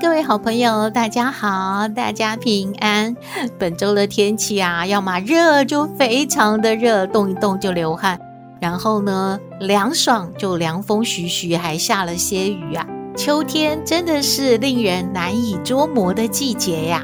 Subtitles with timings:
[0.00, 3.14] 各位好朋友，大家好，大家平安。
[3.58, 8.18] 本周的天气啊，要么热就非常的热，动一动就流汗；
[8.60, 12.84] 然后呢，凉爽就凉风徐徐，还下了些雨啊。
[13.16, 17.02] 秋天真的是令人难以捉摸的季节呀。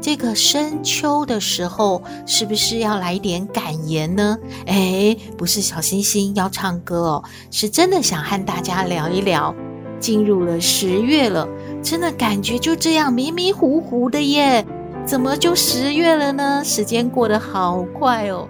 [0.00, 4.38] 这个深秋的时候，是不是要来点感言呢？
[4.66, 9.54] 哎，不是小星星要唱歌哦，是真的想和大家聊一聊。
[10.00, 11.46] 进入了十月了，
[11.82, 14.64] 真的感觉就这样迷迷糊糊的耶，
[15.04, 16.62] 怎么就十月了呢？
[16.64, 18.48] 时间过得好快哦。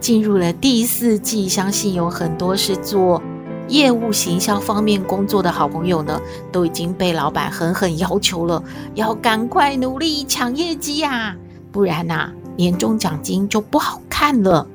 [0.00, 3.22] 进入了第四季，相信有很多是做
[3.68, 6.20] 业务行销方面工作的好朋友呢，
[6.52, 8.62] 都已经被老板狠狠要求了，
[8.94, 11.34] 要赶快努力抢业绩呀，
[11.72, 14.66] 不然呐，年终奖金就不好看了，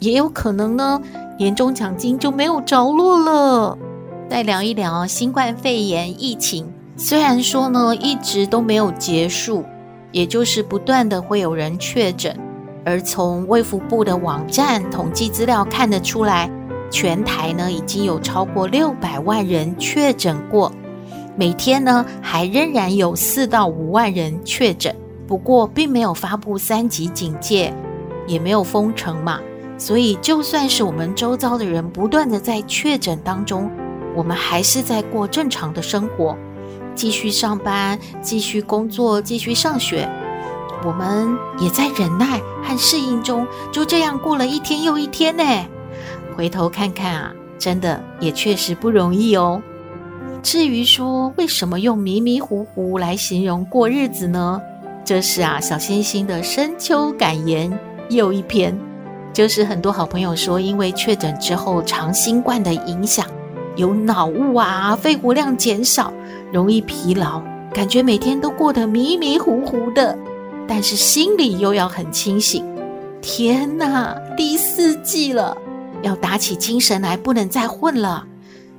[0.00, 1.00] 也有可能呢，
[1.38, 3.78] 年终奖金就没有着落了。
[4.28, 9.64] 再聊一聊新冠肺炎疫情，虽然说呢一直都没有结束，
[10.10, 12.38] 也就是不断的会有人确诊，
[12.84, 16.50] 而从卫福部的网站统计资料看得出来，
[16.90, 20.70] 全台呢已经有超过六百万人确诊过，
[21.34, 24.94] 每天呢还仍然有四到五万人确诊，
[25.26, 27.72] 不过并没有发布三级警戒，
[28.26, 29.40] 也没有封城嘛，
[29.78, 33.70] 所以就算是我们周遭的人不断的在确诊当中。
[34.14, 36.36] 我们还是在过正常的生活，
[36.94, 40.08] 继续上班，继续工作，继续上学。
[40.84, 45.44] 我们也在忍耐和适应中，就这样过了一天又一天呢。
[46.36, 49.62] 回头看看啊，真的也确实不容易哦。
[50.42, 54.60] 至于说为什么用迷迷糊糊来形容过日子呢？
[55.04, 57.78] 这是啊，小星星的深秋感言
[58.08, 58.76] 又一篇，
[59.32, 63.24] 就是很多好朋友说，因为确诊之后长新冠的影响。
[63.76, 66.12] 有脑雾啊，肺活量减少，
[66.52, 67.42] 容易疲劳，
[67.72, 70.16] 感觉每天都过得迷迷糊糊的，
[70.68, 72.62] 但是心里又要很清醒。
[73.22, 75.56] 天哪，第四季了，
[76.02, 78.26] 要打起精神来，不能再混了。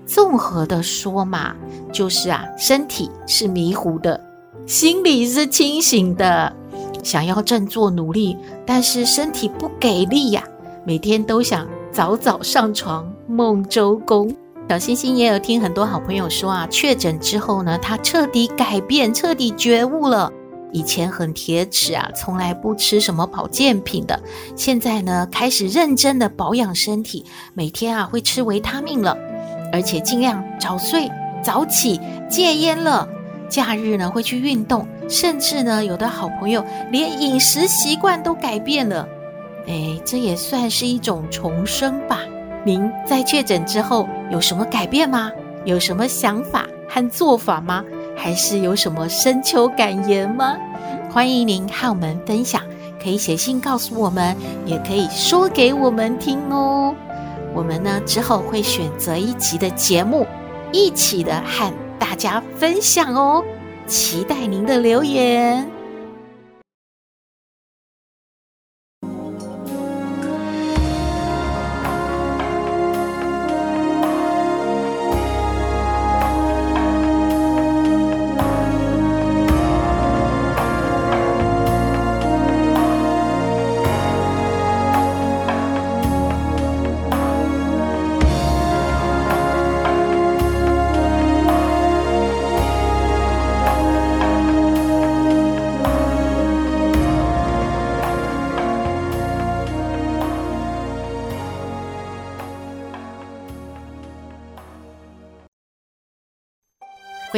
[0.06, 1.56] 综合的说嘛，
[1.92, 4.22] 就是啊，身体是迷糊的，
[4.68, 6.54] 心里是清醒的，
[7.02, 10.44] 想要振作努力，但是身体不给力呀，
[10.86, 14.32] 每天都想早早上床梦周公。
[14.70, 20.32] 小星星也有听很多好朋友说啊，确诊之后呢，他彻底改变，彻底觉悟了。
[20.72, 24.20] 以前很铁齿啊，从来不吃什么保健品的，
[24.56, 29.16] 现在呢，开始认真的保养身体，每天啊会吃维他命了，
[29.72, 31.12] 而且尽量早睡
[31.44, 33.08] 早起，戒烟了。
[33.50, 39.08] 假日呢会去运动，甚至呢有的好朋友连饮食习惯都改变了。
[39.68, 42.22] 哎，这也算是一种重生吧。
[42.66, 45.32] 您在确诊之后有什么改变吗？
[45.66, 47.84] 有什么想法和做法吗？
[48.16, 50.56] 还是有什么深秋感言吗？
[51.12, 52.62] 欢迎您和我们分享，
[53.02, 54.36] 可以写信告诉我们，
[54.66, 56.96] 也可以说给我们听哦。
[57.54, 60.26] 我们呢之后会选择一集的节目，
[60.72, 63.44] 一起的和大家分享哦。
[63.88, 65.73] 期待您的留言。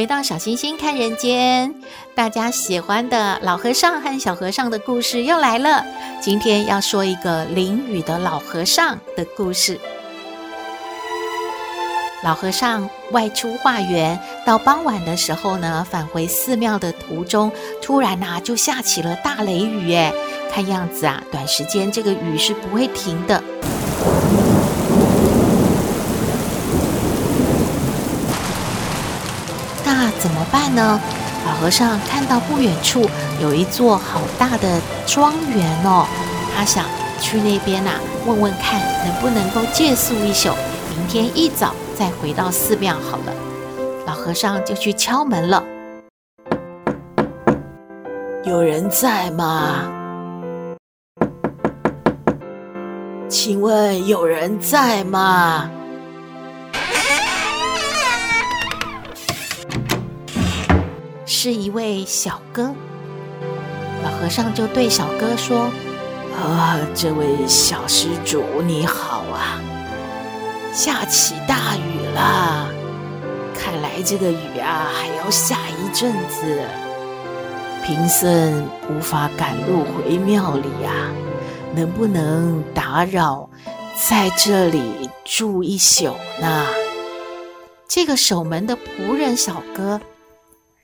[0.06, 1.74] 到小星星看人间，
[2.14, 5.84] 大家喜欢的老和尚和小和尚的故事又来了。
[6.20, 9.78] 今天要说一个淋雨的老和尚的故事。
[12.22, 17.50] 老和尚外出化缘，到傍晚的时候呢，返回寺庙的途中，
[17.82, 19.92] 突然呐、就下起了大雷雨。
[19.92, 20.12] 哎，
[20.52, 23.42] 看样子啊，短时间这个雨是不会停的。
[29.84, 30.10] 那
[30.74, 31.00] 呢？
[31.46, 33.08] 老和尚看到不远处
[33.40, 36.04] 有一座好大的庄园哦，
[36.56, 36.84] 他想
[37.20, 37.92] 去那边呐、
[38.26, 40.52] 问问看能不能够借宿一宿，
[40.90, 43.32] 明天一早再回到寺庙好了。
[44.06, 45.62] 老和尚就去敲门了，
[48.42, 49.88] 有人在吗？
[53.28, 55.70] 请问有人在吗？
[61.46, 62.74] 是一位小哥。
[64.02, 65.70] 老和尚就对小哥说
[66.34, 69.60] ：“啊，这位小施主你好啊，
[70.72, 72.68] 下起大雨了，
[73.54, 76.60] 看来这个雨啊还要下一阵子，
[77.84, 81.14] 贫僧无法赶路回庙里啊。”
[81.76, 83.48] 能不能打扰，
[84.08, 86.06] 在这里住一宿
[86.40, 86.66] 呢？
[87.86, 90.00] 这个守门的仆人小哥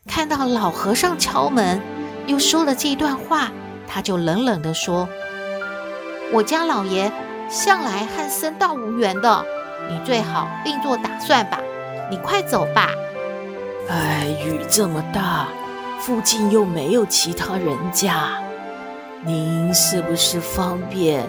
[0.07, 1.81] 看到老和尚敲门，
[2.27, 3.51] 又说了这段话，
[3.87, 5.09] 他就冷冷地说
[6.35, 7.11] ：“我家老爷
[7.49, 9.45] 向来和僧道无缘的，
[9.89, 11.61] 你最好另做打算吧。
[12.11, 12.91] 你快走吧。”
[13.89, 15.47] 哎，雨这么大，
[16.01, 18.29] 附近又没有其他人家。
[19.25, 21.25] 您是不是方便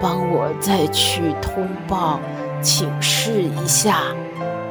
[0.00, 2.18] 帮我再去通报
[2.60, 4.02] 请示一下，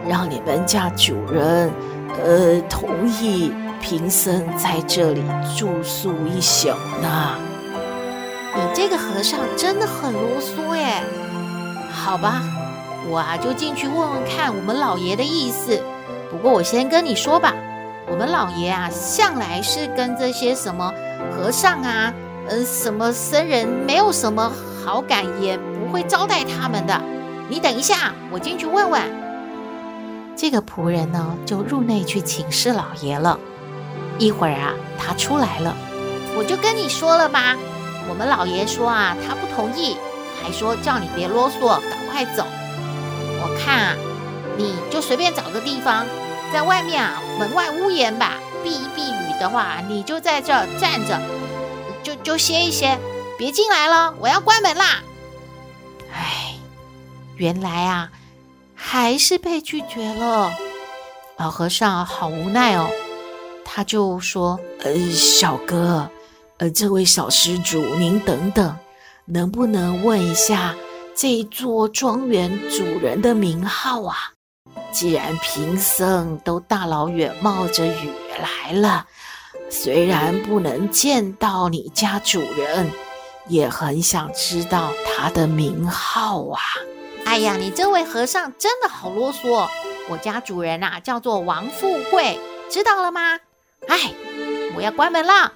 [0.05, 1.71] 让你们家主人
[2.23, 5.23] 呃同意贫僧在这里
[5.57, 6.69] 住宿一宿
[7.01, 7.35] 呢？
[8.53, 11.01] 你这个和尚真的很啰嗦耶！
[11.91, 12.41] 好吧，
[13.09, 15.81] 我啊就进去问问看我们老爷的意思。
[16.29, 17.53] 不过我先跟你说吧，
[18.09, 20.91] 我们老爷啊向来是跟这些什么
[21.31, 22.13] 和尚啊。
[22.49, 24.51] 嗯，什么僧人没有什么
[24.83, 27.01] 好感，也不会招待他们的。
[27.47, 29.01] 你等一下，我进去问问。
[30.41, 33.39] 这个仆人呢，就入内去请示老爷了。
[34.17, 35.77] 一会儿啊，他出来了，
[36.35, 37.55] 我就跟你说了吧，
[38.09, 39.95] 我们老爷说啊，他不同意，
[40.41, 42.43] 还说叫你别啰嗦，赶快走。
[43.43, 43.95] 我看啊，
[44.57, 46.07] 你就随便找个地方，
[46.51, 51.21] 在外面啊，门外屋檐吧，避一避雨的话，你就在这儿站着。
[52.01, 52.97] 就就歇一歇，
[53.38, 55.03] 别进来了，我要关门啦！
[56.11, 56.55] 唉，
[57.35, 58.09] 原来啊，
[58.83, 60.51] 还是被拒绝了。
[61.37, 62.89] 老和尚好无奈哦，
[63.63, 66.09] 他就说：“呃，小哥，
[66.57, 68.75] 呃，这位小施主，您等等，
[69.25, 70.75] 能不能问一下
[71.15, 74.17] 这座庄园主人的名号啊？
[74.91, 79.05] 既然贫僧都大老远冒着雨来了。”
[79.73, 82.91] 虽然不能见到你家主人，
[83.47, 86.59] 也很想知道他的名号啊！
[87.31, 89.65] 哎呀，你这位和尚真的好啰嗦。
[90.09, 92.37] 我家主人呐，叫做王富贵，
[92.69, 93.39] 知道了吗？
[93.87, 94.13] 哎，
[94.75, 95.53] 我要关门了。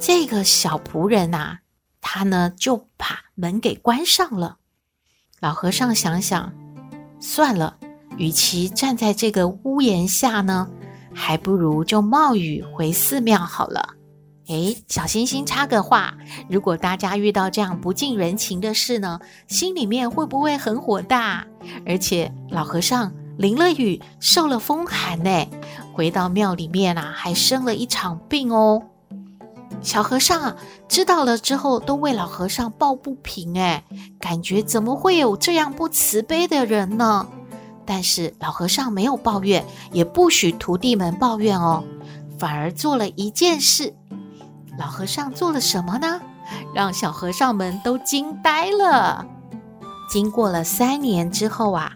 [0.00, 1.58] 这个小仆人呐，
[2.00, 4.56] 他呢就把门给关上了。
[5.40, 6.54] 老和尚想想，
[7.20, 7.76] 算了。
[8.16, 10.66] 与其站在这个屋檐下呢，
[11.14, 13.95] 还不如就冒雨回寺庙好了。
[14.48, 16.14] 诶，小星星插个话，
[16.48, 21.44] 如果大家遇到这样不近人情的事呢，心里面会不会很火大？
[21.84, 25.46] 而且老和尚淋了雨，受了风寒呢，
[25.92, 28.82] 回到庙里面啊，还生了一场病哦。
[29.82, 30.56] 小和尚啊，
[30.88, 33.82] 知道了之后，都为老和尚抱不平，诶，
[34.20, 37.26] 感觉怎么会有这样不慈悲的人呢？
[37.84, 41.82] 但是老和尚没有抱怨，也不许徒弟们抱怨哦，
[42.38, 43.92] 反而做了一件事。
[44.78, 46.20] 老和尚做了什么呢？
[46.74, 49.26] 让小和尚们都惊呆了。
[50.08, 51.92] 经过了三年之后啊。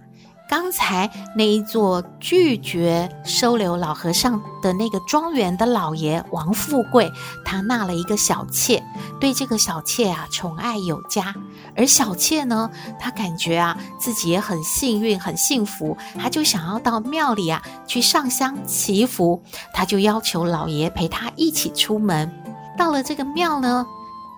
[0.48, 7.08] 刚才那一座拒绝收留老和尚的那个庄园的老爷王富贵，
[7.44, 8.82] 他纳了一个小妾，
[9.20, 11.32] 对这个小妾啊宠爱有加。
[11.76, 12.68] 而小妾呢，
[12.98, 19.40] 他感觉啊自己也很幸运、很幸福，他就想要到庙里啊去上香祈福，
[19.72, 22.39] 他就要求老爷陪他一起出门。
[22.80, 23.86] 到了这个庙呢，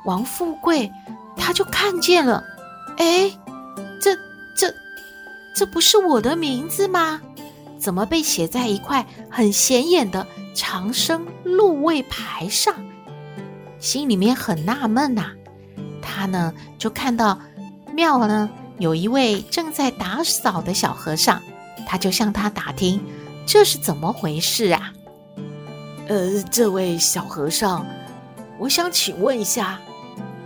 [0.05, 0.91] 王富贵
[1.37, 2.43] 他就看见了，
[2.99, 3.31] 哎，
[4.01, 4.17] 这
[4.57, 4.75] 这。
[5.55, 7.21] 这不是我的名字吗？
[7.79, 12.75] 怎么被写在一块很显眼的长生禄位牌上？
[13.79, 15.31] 心里面很纳闷呐。
[16.03, 17.39] 他呢就看到
[17.93, 21.41] 庙呢有一位正在打扫的小和尚，
[21.87, 23.01] 他就向他打听
[23.47, 24.93] 这是怎么回事啊？
[26.09, 27.87] 呃，这位小和尚，
[28.63, 29.81] 我想请问一下，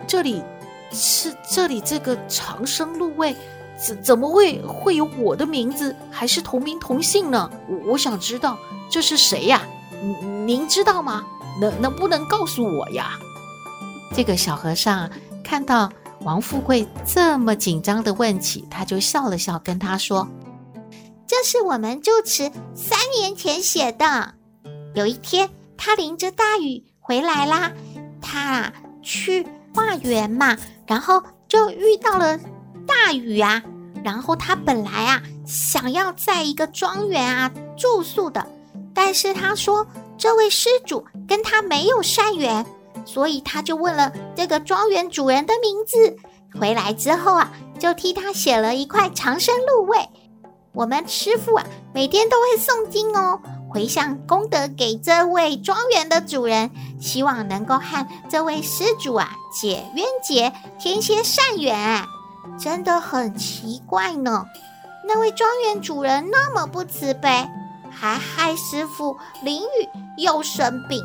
[0.07, 0.43] 这里
[0.91, 3.37] 是这里这个长生路位。
[3.79, 7.51] 怎怎么会会有我的名字，还是同名同姓呢？
[7.69, 8.57] 我我想知道
[8.89, 9.63] 这是谁呀？
[10.01, 11.27] 您您知道吗？
[11.61, 13.19] 能能不能告诉我呀？
[14.15, 15.11] 这个小和尚
[15.45, 20.27] 看到王富贵这么紧张的问起，他就笑了笑，跟他说
[21.29, 24.33] ：“这是我们住持三年前写的。
[24.95, 27.73] 有一天，他淋着大雨回来啦，
[28.21, 30.57] 他啊去化缘嘛，
[30.87, 32.39] 然后就遇到了。”
[32.87, 33.63] 大雨啊，
[34.05, 38.47] 然后他本来啊想要在一个庄园啊住宿的，
[38.95, 39.85] 但是他说
[40.17, 42.65] 这位施主跟他没有善缘，
[43.05, 46.17] 所以他就问了这个庄园主人的名字。
[46.61, 50.09] 回来之后啊，就替他写了一块长生禄位。
[50.73, 56.71] 我们师傅啊每天都会诵经哦，回向功德给这位庄园的主人，
[57.01, 62.05] 希望能够和这位施主啊解冤结，添些善缘。
[62.59, 64.47] 真的很奇怪呢，
[65.07, 67.29] 那位庄园主人那么不慈悲，
[67.91, 71.03] 还害师傅淋雨又生病，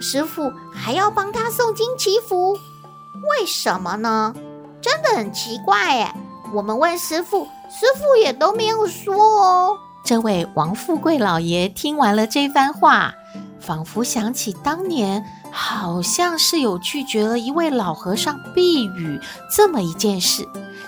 [0.00, 4.34] 师傅还要帮他诵经祈福，为什么呢？
[4.80, 6.14] 真的很奇怪哎。
[6.54, 9.76] 我们问师傅，师傅也都没有说哦。
[10.06, 13.12] 这位王富贵老爷听完了这番话，
[13.58, 15.20] 仿佛想起当年
[15.50, 19.18] 好像是有拒绝了一位老和尚避雨
[19.50, 20.46] 这么一件事。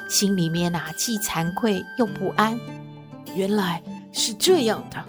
[0.08, 2.56] 心里面啊，既惭愧又不安。
[3.34, 3.82] 原来
[4.12, 5.04] 是这样的，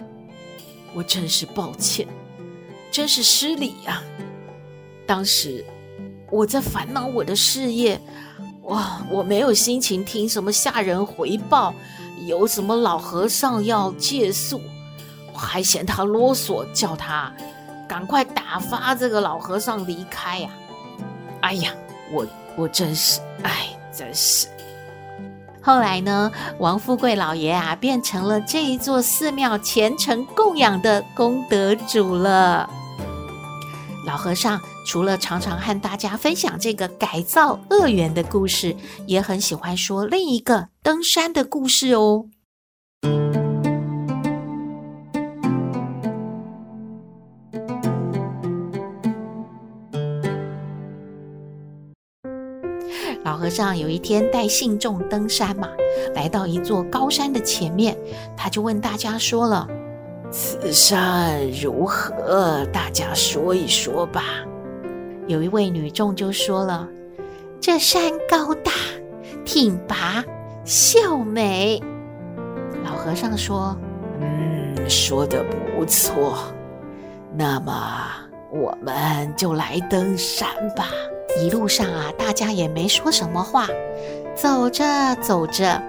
[0.92, 2.04] 我真是抱歉，
[2.90, 4.02] 真是失礼呀。
[5.06, 5.64] 当时
[6.32, 8.00] 我在烦恼我的事业，
[8.62, 11.72] 哇，我没有心情听什么下人回报，
[12.26, 14.60] 有什么老和尚要借宿，
[15.32, 17.32] 我还嫌他啰嗦，叫他
[17.88, 20.50] 赶快打发这个老和尚离开呀。
[21.40, 21.72] 哎呀，
[22.12, 24.46] 我我真是，哎，真是。
[25.62, 32.68] 后来呢，王富贵老爷啊，变成了这一座寺庙虔诚供养的功德主了。
[34.06, 38.74] 老和尚除了常常和大家分享这个改造恶缘的故事，
[39.06, 42.26] 也很喜欢说另一个登山的故事哦。
[53.22, 55.68] 老和尚有一天带信众登山嘛，
[56.14, 57.96] 来到一座高山的前面，
[58.36, 59.68] 他就问大家说了
[60.32, 62.66] ：“此山如何？
[62.72, 64.24] 大家说一说吧。”
[65.30, 66.88] 有一位女众就说了
[67.62, 68.72] ：“这山高大，
[69.44, 70.24] 挺拔，
[70.64, 71.80] 秀美。”
[72.84, 73.76] 老和尚说
[74.20, 76.36] ：“嗯，说的不错。
[77.32, 77.72] 那么
[78.50, 80.88] 我们就来登山吧。”
[81.40, 83.68] 一路上啊，大家也没说什么话。
[84.34, 85.80] 走着走着，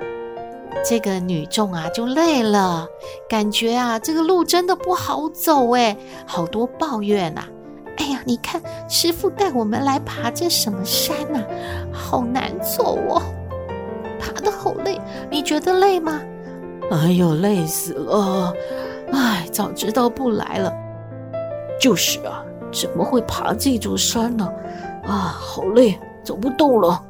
[0.87, 2.87] 这个女众啊就累了，
[3.27, 7.43] 感觉啊这个路真的不好走哎，好多抱怨呐。
[8.23, 11.39] 你看师傅带我们来爬这什么山呐，
[11.91, 13.21] 好难走哦，
[14.19, 14.99] 爬得好累。
[15.29, 16.21] 你觉得累吗？
[16.91, 18.53] 哎呦，累死了！
[19.13, 20.73] 哎，早知道不来了。
[21.79, 24.47] 就是啊，怎么会爬这座山呢？
[25.05, 27.01] 啊，好累，走不动了。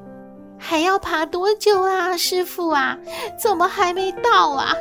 [0.58, 2.96] 还要爬多久啊，师傅啊？
[3.41, 4.74] 怎么还没到啊？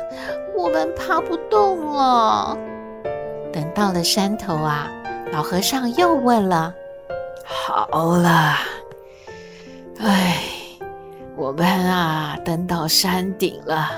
[0.55, 2.55] 我们爬不动了。
[3.51, 4.87] 等到了山头啊，
[5.31, 6.73] 老和尚又问了
[7.45, 8.57] ：“好了，
[9.99, 10.43] 哎，
[11.37, 13.91] 我们啊，登到山顶了。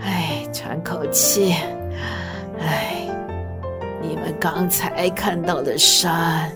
[0.00, 1.54] 哎，喘口气。
[2.58, 3.06] 哎，
[4.02, 6.50] 你们刚才看到的山。”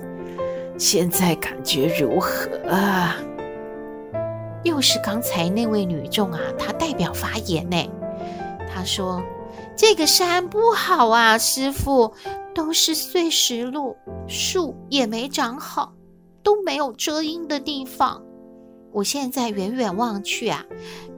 [0.76, 3.14] 现在感觉如何啊？
[4.64, 7.88] 又是刚才那位女众啊，她代表发言呢。
[8.68, 9.22] 她说
[9.76, 12.12] ：“这个山不好啊，师父，
[12.54, 15.92] 都是碎石路，树也没长好，
[16.42, 18.22] 都没有遮阴的地方。
[18.92, 20.64] 我现在远远望去啊，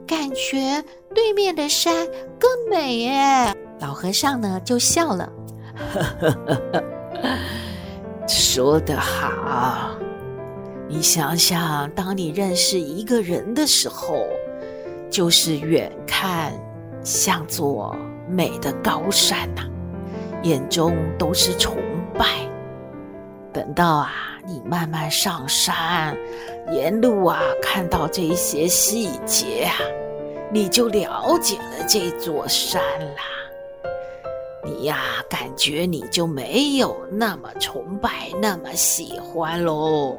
[0.07, 2.07] 感觉对面的山
[2.39, 5.29] 更美耶。”老和尚呢就笑了。
[8.27, 9.97] 说得好，
[10.87, 14.25] 你想想，当你认识一个人的时候，
[15.09, 16.53] 就是远看
[17.03, 17.93] 像座
[18.29, 19.63] 美的高山呐、
[20.45, 21.75] 眼中都是崇
[22.13, 22.25] 拜。
[23.51, 24.11] 等到啊，
[24.45, 26.15] 你慢慢上山，
[26.71, 29.73] 沿路啊看到这些细节啊，
[30.51, 32.79] 你就了解了这座山
[33.15, 33.23] 啦。
[34.63, 40.15] 你呀，感觉你就没有那么崇拜，那么喜欢喽。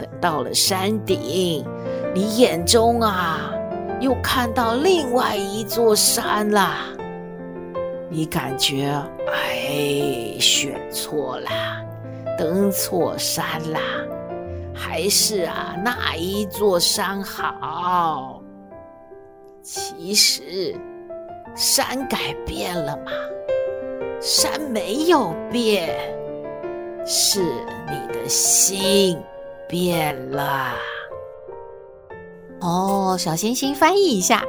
[0.00, 1.64] 等到了山顶，
[2.12, 3.52] 你眼中啊，
[4.00, 6.86] 又看到另外一座山啦。
[8.10, 8.90] 你感觉
[9.26, 11.82] 哎，选错啦，
[12.38, 13.80] 登错山啦，
[14.74, 18.42] 还是啊那一座山好？
[19.62, 20.74] 其实
[21.54, 23.12] 山改变了吗？
[24.20, 25.94] 山没有变，
[27.04, 29.18] 是你的心
[29.68, 30.72] 变了。
[32.60, 34.42] 哦，小星星翻译一下，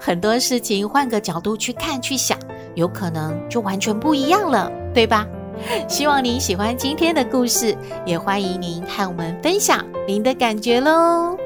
[0.00, 2.36] 很多事情换个角度去看去想，
[2.74, 5.26] 有可能就完全不一样了，对吧？
[5.88, 11.36] 希望您喜欢今天的故事，也欢迎您和我们分享您的感觉喽。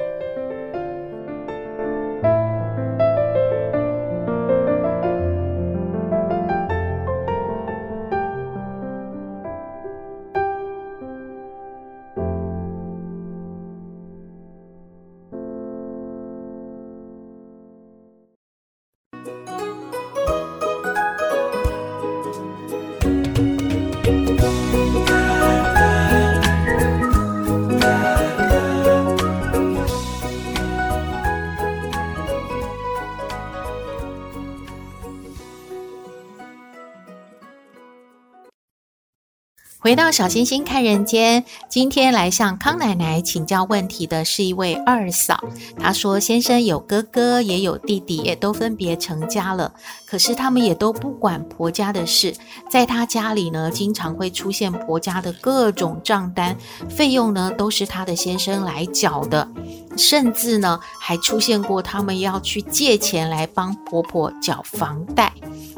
[39.97, 45.43] 到小星星看人间，今天来向康奶奶请教问题的是一位二嫂。
[45.81, 49.73] 她说，先生有哥哥也有弟弟，也都分别成家了，
[50.07, 52.35] 可是他们也都不管婆家的事。
[52.71, 56.57] 在她家里呢，经常会出现婆家的各种账单，
[56.91, 59.49] 费用呢都是她的先生来缴的，
[59.97, 65.33] 甚至呢还出现过他们要去借钱来帮婆婆缴房贷，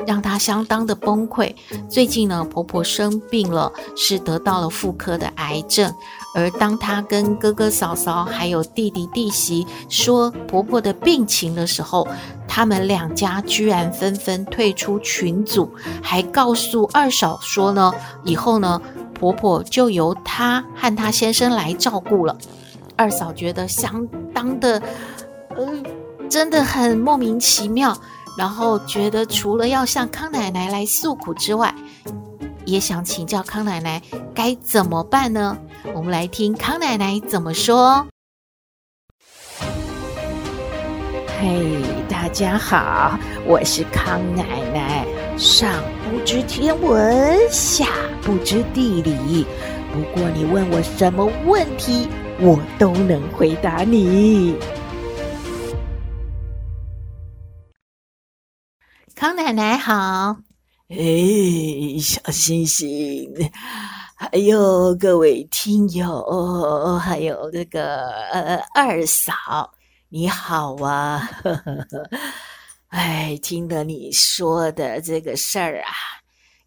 [0.07, 1.55] 让她相当的崩溃。
[1.89, 3.73] 最近呢，婆婆生病了。
[4.09, 5.93] 是得到了妇科的癌症，
[6.35, 12.09] 而当她跟哥哥嫂嫂还有弟弟弟媳说婆婆的病情的时候，
[12.49, 15.71] 他们两家居然纷纷退出群组，
[16.03, 17.93] 还告诉二嫂说呢，
[18.25, 18.81] 以后呢
[19.13, 22.35] 婆婆就由她和她先生来照顾了。
[22.97, 24.83] 二嫂觉得相当的，
[25.55, 25.67] 呃，
[26.31, 27.95] 真的很莫名其妙，
[28.39, 31.75] 然后觉得除了要向康奶奶来诉苦之外，
[32.69, 34.03] 也想请教康奶奶
[34.35, 35.57] 该怎么办呢？
[35.95, 38.07] 我们来听康奶奶怎么说。
[41.41, 45.07] 嘿，大家好，我是康奶奶。
[45.39, 47.87] 上不知天文，下
[48.21, 49.47] 不知地理，
[49.91, 52.07] 不过你问我什么问题，
[52.39, 54.55] 我都能回答你。
[59.15, 60.48] 康奶奶好。
[60.89, 60.97] 哎，
[62.01, 63.31] 小星星，
[64.17, 69.71] 还有各位听友，还有这个呃二嫂，
[70.09, 71.29] 你好啊！
[71.45, 72.11] 呵呵呵，
[72.89, 75.93] 哎，听了你说的这个事儿啊，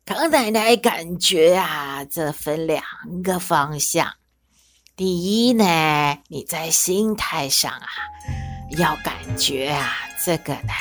[0.06, 2.84] 康奶奶感觉啊，这分两
[3.24, 4.08] 个方向。
[4.96, 5.66] 第一呢，
[6.28, 7.88] 你在心态上啊，
[8.78, 10.72] 要感觉啊，这个呢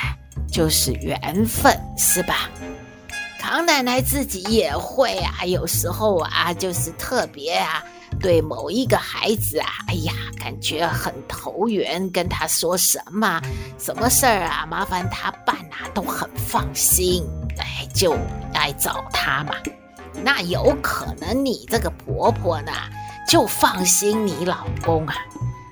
[0.53, 2.51] 就是缘分，是吧？
[3.41, 7.83] 康奶奶自己也会啊，有时候啊，就是特别啊，
[8.21, 13.41] 对某一个孩子啊，哎呀，感觉很投缘，跟他说什么
[13.79, 17.25] 什么事儿啊，麻烦他办啊，都很放心，
[17.59, 18.13] 哎，就
[18.53, 19.55] 来找他嘛。
[20.23, 22.73] 那有可能你这个婆婆呢，
[23.27, 25.15] 就放心你老公啊。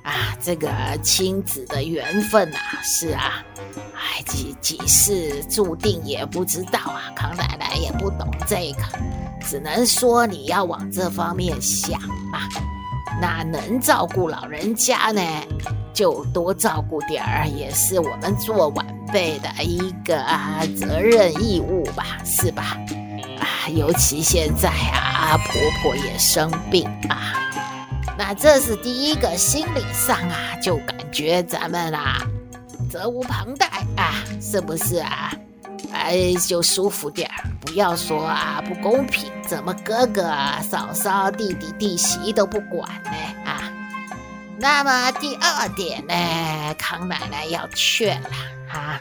[0.05, 0.71] 啊，这个
[1.03, 3.45] 亲子的缘分啊，是啊，
[3.99, 7.11] 哎，几几世注定也不知道啊。
[7.17, 8.83] 康奶奶也不懂这个，
[9.45, 12.41] 只能说你要往这方面想嘛。
[13.21, 15.21] 那能照顾老人家呢，
[15.93, 22.79] 就多照顾点儿，也是我们做晚辈的一个啊责任义务吧，是吧？
[23.41, 27.33] 啊，尤其现在啊，婆婆也生病啊。
[28.17, 32.23] 那这是第一个，心理上啊，就感觉咱们啊，
[32.89, 35.33] 责无旁贷啊，是不是啊？
[35.93, 40.23] 哎，就舒服点儿，不要说啊不公平，怎么哥哥、
[40.69, 43.11] 嫂嫂、弟弟、弟媳都不管呢？
[43.45, 43.73] 啊，
[44.59, 48.29] 那么第二点呢，康奶奶要劝了
[48.71, 49.01] 啊，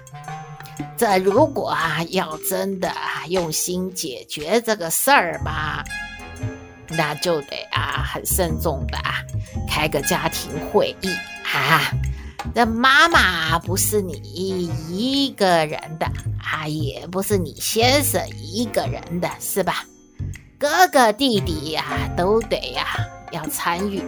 [0.95, 5.84] 这如果啊要真的啊用心解决这个事儿吧。
[6.89, 9.15] 那就得啊，很慎重的啊，
[9.69, 11.10] 开个家庭会议
[11.43, 11.91] 啊。
[12.53, 14.13] 这妈妈不是你
[14.89, 16.05] 一个人的
[16.41, 19.86] 啊，也不是你先生一个人的，是吧？
[20.60, 21.83] 哥哥弟弟呀，
[22.17, 22.86] 都得呀，
[23.31, 24.01] 要参与。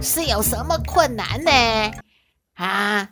[0.00, 1.50] 是有什么困难呢？
[2.54, 3.08] 啊，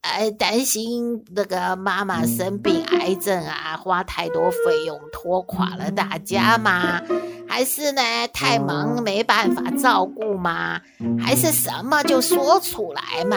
[0.00, 7.02] 呃，担心那个妈妈生病癌症啊，花太多费用拖垮了大家吗？
[7.46, 10.80] 还是呢太忙没办法照顾吗？
[11.20, 13.36] 还是什么就说出来嘛？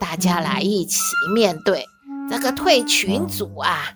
[0.00, 0.96] 大家来一起
[1.34, 1.86] 面对
[2.30, 3.92] 这个退群组啊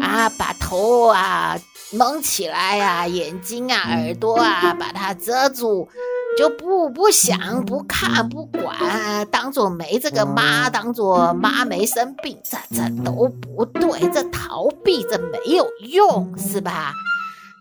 [0.00, 1.58] 啊，把头啊
[1.92, 5.88] 蒙起来啊，眼睛啊耳朵啊把它遮住。
[6.36, 16.92] 就不不想不看不管，当做没这个妈，当做妈没生病，这这都不对，这逃避这没有用，是吧？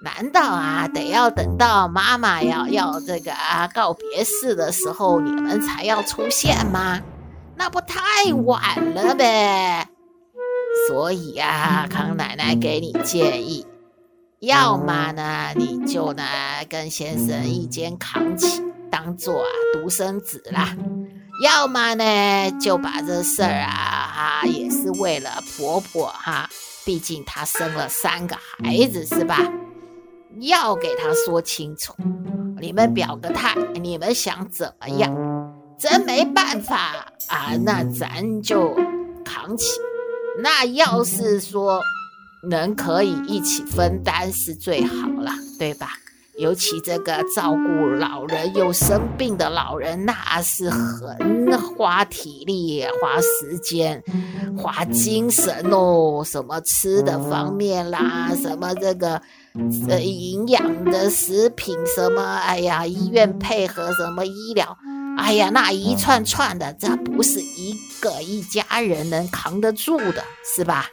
[0.03, 7.01] 难道啊得要等到妈妈要要这个啊告别式的时候，你们才要出现吗？
[7.57, 9.89] 那不太晚了呗。
[10.87, 13.65] 所以啊，康奶奶给你建议。
[14.39, 16.23] 要么呢，你就呢
[16.69, 20.77] 跟先生一肩扛起，当做啊独生子啦；
[21.43, 26.47] 要么呢，就把这事儿啊哈也是为了婆婆哈，
[26.85, 29.39] 毕竟她生了三个孩子是吧？
[30.39, 31.95] 要给她说清楚，
[32.61, 35.11] 你们表个态，你们想怎么样？
[35.79, 38.75] 真没办法啊，那咱就
[39.23, 39.71] 扛起。
[40.41, 41.81] 那要是说。
[42.43, 45.89] 能可以一起分担是最好了，对吧？
[46.37, 54.01] 尤其这个照顾老人又生病的老人，那是很花体力、花时间、
[54.55, 56.21] 花精神哦。
[56.23, 59.19] 什么吃的方面啦，什么这个
[59.89, 64.77] 呃营养的食品，什么哎呀，医院配合什么医疗，
[65.17, 70.23] 哎呀，那一串串的，这不是一个一家人能扛得住的，
[70.55, 70.87] 是吧？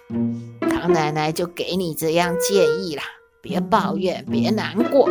[0.60, 3.02] 康奶奶就给你这样建议啦，
[3.40, 5.08] 别抱怨，别难过，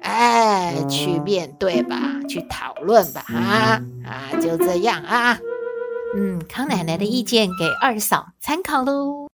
[0.00, 1.96] 哎，去面对吧，
[2.28, 5.38] 去讨论吧，啊啊，就这样啊。
[6.16, 9.28] 嗯，康奶奶的意见给二嫂参考喽。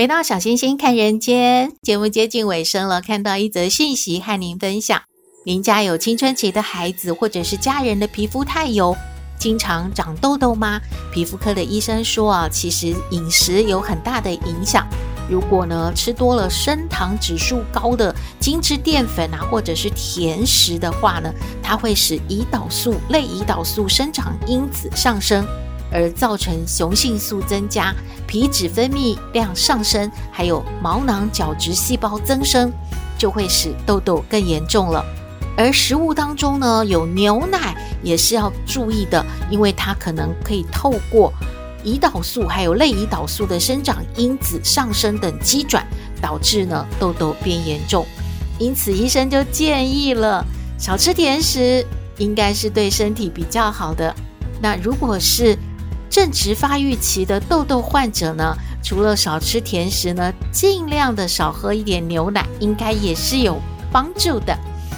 [0.00, 5.02] 回到小星星看人间，节目接近尾声了，看到一则讯息和您分享：
[5.44, 8.96] 您家有青春期的孩子，或者是家人的皮肤太油，
[9.38, 10.80] 经常长痘痘吗？
[11.12, 14.88] 皮肤科的医生说啊，其实饮食有很大的影响。
[15.28, 21.30] 如果呢吃多了升糖指数高的精致淀粉啊，或者是甜食的话呢，
[21.62, 25.46] 它会使胰岛素、类胰岛素生长因子上升。
[25.92, 27.94] 而造成雄性素增加、
[28.26, 32.72] 皮脂分泌量上升，还有毛囊角质细胞增生，
[33.18, 35.04] 就会使痘痘更严重了。
[35.56, 41.32] 而食物当中呢，有牛奶也是要注意的，因为它可能可以透过
[41.84, 45.86] 胰岛素还有类胰岛素的生长因子上升等机转，
[46.20, 48.06] 导致呢痘痘变严重。
[48.58, 50.44] 因此，医生就建议了，
[50.78, 51.84] 少吃甜食
[52.16, 54.14] 应该是对身体比较好的。
[54.62, 55.58] 那如果是
[56.10, 63.60] 正值发育期的痘痘患者呢，除了少吃甜食呢，尽量的少喝一点牛奶，应该也是有
[63.92, 64.54] 帮助的。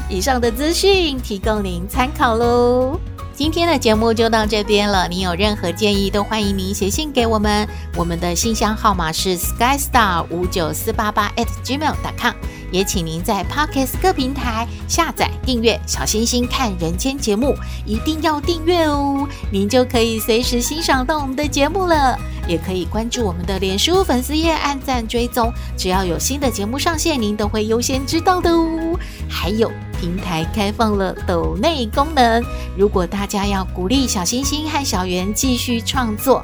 [0.08, 2.98] 以上的资讯提供您参考喽。
[3.34, 7.66] 今天的节目就到这边了，您有任何建议都欢迎您写信给我们，
[7.96, 12.34] 我们的信箱号码是 skystar 五九四八八 at gmail.com。
[12.70, 22.18] 也请您在 Podcast 各平台下载订阅“小星星看人间”节目，一定要订阅哦，您就可以随时欣赏到我们的节目了。
[22.48, 28.98] 也可以关注我们的脸书粉丝页，按赞追踪，只要有新的节目上线，您都会优先知道的哦。
[29.28, 32.44] 还有平台开放了抖内功能，
[32.76, 36.42] 如果大家要鼓励小星星和小圆继续创作，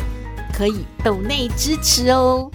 [0.53, 2.51] 可以抖内支持哦。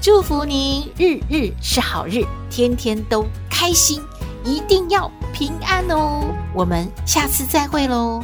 [0.00, 4.00] 祝福您日日是好日，天天都开心，
[4.44, 6.22] 一定要平安哦！
[6.54, 8.22] 我们下次再会喽。